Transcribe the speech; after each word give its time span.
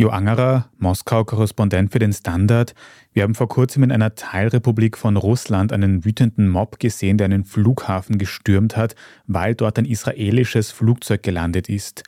Jo 0.00 0.10
Angerer, 0.10 0.70
Moskau-Korrespondent 0.78 1.90
für 1.90 1.98
den 1.98 2.12
Standard. 2.12 2.76
Wir 3.12 3.24
haben 3.24 3.34
vor 3.34 3.48
kurzem 3.48 3.82
in 3.82 3.90
einer 3.90 4.14
Teilrepublik 4.14 4.96
von 4.96 5.16
Russland 5.16 5.72
einen 5.72 6.04
wütenden 6.04 6.48
Mob 6.48 6.78
gesehen, 6.78 7.18
der 7.18 7.24
einen 7.24 7.44
Flughafen 7.44 8.16
gestürmt 8.16 8.76
hat, 8.76 8.94
weil 9.26 9.56
dort 9.56 9.76
ein 9.76 9.86
israelisches 9.86 10.70
Flugzeug 10.70 11.24
gelandet 11.24 11.68
ist. 11.68 12.04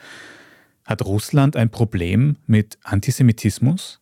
Hat 0.84 1.04
Russland 1.04 1.56
ein 1.56 1.70
Problem 1.70 2.36
mit 2.46 2.78
Antisemitismus? 2.84 4.00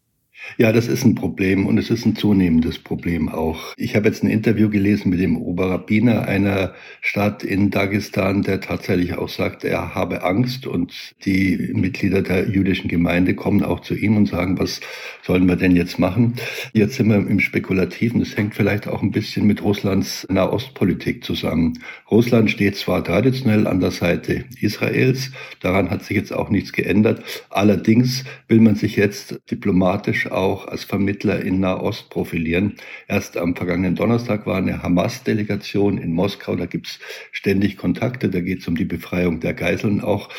Ja, 0.57 0.73
das 0.73 0.89
ist 0.89 1.05
ein 1.05 1.15
Problem 1.15 1.67
und 1.67 1.79
es 1.79 1.91
ist 1.91 2.07
ein 2.07 2.17
zunehmendes 2.17 2.79
Problem 2.79 3.29
auch. 3.29 3.75
Ich 3.77 3.95
habe 3.95 4.09
jetzt 4.09 4.25
ein 4.25 4.31
Interview 4.31 4.69
gelesen 4.71 5.11
mit 5.11 5.21
dem 5.21 5.37
Oberrabbiner 5.37 6.27
einer 6.27 6.75
Stadt 7.01 7.45
in 7.45 7.71
Dagestan, 7.71 8.43
der 8.43 8.61
tatsächlich 8.61 9.15
auch 9.15 9.29
sagt, 9.29 9.65
er 9.65 9.95
habe 9.95 10.25
Angst 10.25 10.67
und 10.67 11.15
die 11.25 11.71
Mitglieder 11.75 12.23
der 12.23 12.49
jüdischen 12.49 12.89
Gemeinde 12.89 13.35
kommen 13.35 13.63
auch 13.63 13.81
zu 13.81 13.95
ihm 13.95 14.17
und 14.17 14.27
sagen, 14.27 14.59
was 14.59 14.81
sollen 15.23 15.47
wir 15.47 15.57
denn 15.57 15.77
jetzt 15.77 15.99
machen? 15.99 16.35
Jetzt 16.73 16.97
sind 16.97 17.09
wir 17.09 17.17
im 17.17 17.41
Spekulativen. 17.41 18.21
Das 18.21 18.37
hängt 18.37 18.55
vielleicht 18.55 18.89
auch 18.89 19.03
ein 19.03 19.13
bisschen 19.13 19.47
mit 19.47 19.63
Russlands 19.63 20.27
Nahostpolitik 20.31 21.23
zusammen. 21.25 21.79
Russland 22.11 22.51
steht 22.51 22.77
zwar 22.77 23.05
traditionell 23.05 23.67
an 23.67 23.81
der 23.81 23.91
Seite 23.91 24.45
Israels, 24.61 25.31
daran 25.61 25.91
hat 25.91 26.05
sich 26.05 26.17
jetzt 26.17 26.33
auch 26.33 26.51
nichts 26.51 26.73
geändert. 26.73 27.23
Allerdings 27.51 28.25
will 28.49 28.61
man 28.61 28.75
sich 28.75 28.97
jetzt 28.97 29.39
diplomatisch 29.51 30.28
auch 30.31 30.67
als 30.67 30.85
Vermittler 30.85 31.41
in 31.41 31.61
Nahost 31.61 32.11
profilieren. 32.11 32.77
Erst 33.07 33.37
am 33.37 33.57
vergangenen 33.57 33.95
Donnerstag 33.95 34.47
war 34.47 34.57
eine 34.57 34.83
Hamas-Delegation 34.83 35.99
in 35.99 36.13
Moskau. 36.13 36.57
Da 36.57 36.67
gibt's 36.67 36.99
ständig 37.33 37.77
Kontakte. 37.77 38.29
Da 38.31 38.41
geht 38.41 38.61
es 38.61 38.69
um 38.69 38.77
die 38.77 38.85
Befreiung 38.85 39.41
der 39.41 39.55
Geiseln 39.55 40.01
auch. 40.01 40.31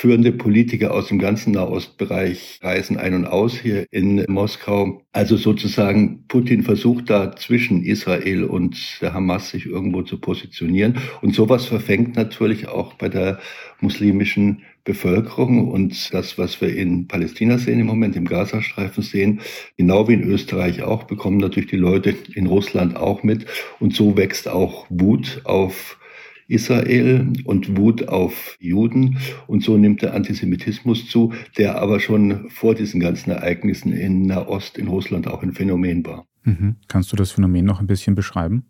Führende 0.00 0.32
Politiker 0.32 0.94
aus 0.94 1.08
dem 1.08 1.18
ganzen 1.18 1.52
Nahostbereich 1.52 2.58
reisen 2.62 2.96
ein 2.96 3.12
und 3.12 3.26
aus 3.26 3.58
hier 3.58 3.84
in 3.90 4.24
Moskau. 4.28 5.02
Also 5.12 5.36
sozusagen 5.36 6.24
Putin 6.26 6.62
versucht 6.62 7.10
da 7.10 7.36
zwischen 7.36 7.84
Israel 7.84 8.44
und 8.44 8.78
der 9.02 9.12
Hamas 9.12 9.50
sich 9.50 9.66
irgendwo 9.66 10.00
zu 10.00 10.18
positionieren. 10.18 10.96
Und 11.20 11.34
sowas 11.34 11.66
verfängt 11.66 12.16
natürlich 12.16 12.66
auch 12.66 12.94
bei 12.94 13.10
der 13.10 13.40
muslimischen 13.82 14.62
Bevölkerung 14.84 15.68
und 15.68 16.14
das, 16.14 16.38
was 16.38 16.62
wir 16.62 16.74
in 16.74 17.06
Palästina 17.06 17.58
sehen 17.58 17.80
im 17.80 17.86
Moment, 17.86 18.16
im 18.16 18.24
Gazastreifen 18.24 19.02
sehen, 19.02 19.42
genau 19.76 20.08
wie 20.08 20.14
in 20.14 20.24
Österreich 20.24 20.82
auch, 20.82 21.04
bekommen 21.04 21.36
natürlich 21.36 21.68
die 21.68 21.76
Leute 21.76 22.14
in 22.34 22.46
Russland 22.46 22.96
auch 22.96 23.22
mit. 23.22 23.44
Und 23.80 23.94
so 23.94 24.16
wächst 24.16 24.48
auch 24.48 24.86
Wut 24.88 25.42
auf 25.44 25.98
Israel 26.50 27.32
und 27.44 27.76
Wut 27.76 28.08
auf 28.08 28.56
Juden. 28.60 29.18
Und 29.46 29.62
so 29.62 29.76
nimmt 29.76 30.02
der 30.02 30.14
Antisemitismus 30.14 31.08
zu, 31.08 31.32
der 31.56 31.80
aber 31.80 32.00
schon 32.00 32.50
vor 32.50 32.74
diesen 32.74 33.00
ganzen 33.00 33.30
Ereignissen 33.30 33.92
in 33.92 34.26
Nahost, 34.26 34.78
in 34.78 34.88
Russland 34.88 35.28
auch 35.28 35.42
ein 35.42 35.52
Phänomen 35.52 36.04
war. 36.04 36.26
Mhm. 36.44 36.76
Kannst 36.88 37.12
du 37.12 37.16
das 37.16 37.32
Phänomen 37.32 37.64
noch 37.64 37.80
ein 37.80 37.86
bisschen 37.86 38.14
beschreiben? 38.14 38.64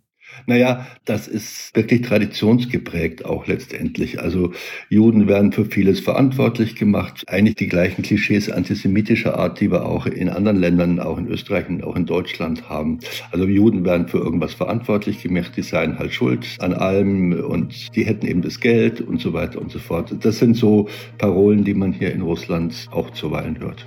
Naja, 0.47 0.87
das 1.05 1.29
ist 1.29 1.75
wirklich 1.75 2.03
traditionsgeprägt 2.03 3.25
auch 3.25 3.47
letztendlich. 3.47 4.21
Also 4.21 4.53
Juden 4.89 5.29
werden 5.29 5.53
für 5.53 5.65
vieles 5.65 6.01
verantwortlich 6.01 6.77
gemacht. 6.77 7.25
Eigentlich 7.29 7.57
die 7.57 7.69
gleichen 7.69 8.03
Klischees 8.03 8.51
antisemitischer 8.51 9.39
Art, 9.39 9.61
die 9.61 9.71
wir 9.71 9.87
auch 9.87 10.07
in 10.07 10.29
anderen 10.29 10.59
Ländern, 10.59 11.01
auch 11.01 11.19
in 11.19 11.29
Österreich 11.29 11.69
und 11.69 11.85
auch 11.85 11.97
in 11.97 12.07
Deutschland 12.07 12.69
haben. 12.69 12.99
Also 13.31 13.47
Juden 13.47 13.85
werden 13.85 14.09
für 14.09 14.19
irgendwas 14.19 14.55
verantwortlich 14.55 15.23
gemacht, 15.23 15.53
die 15.57 15.63
seien 15.63 15.99
halt 15.99 16.13
schuld 16.13 16.47
an 16.59 16.75
allem 16.75 17.33
und 17.33 17.95
die 17.95 18.05
hätten 18.05 18.27
eben 18.27 18.43
das 18.43 18.61
Geld 18.61 19.01
und 19.01 19.21
so 19.21 19.33
weiter 19.33 19.61
und 19.61 19.71
so 19.71 19.79
fort. 19.79 20.15
Das 20.21 20.39
sind 20.39 20.57
so 20.57 20.89
Parolen, 21.19 21.65
die 21.65 21.75
man 21.75 21.93
hier 21.93 22.13
in 22.13 22.23
Russland 22.23 22.89
auch 22.91 23.11
zuweilen 23.11 23.59
hört. 23.61 23.87